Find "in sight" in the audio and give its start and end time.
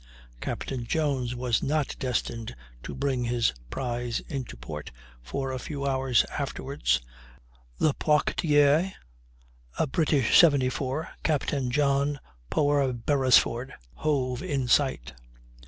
14.41-15.13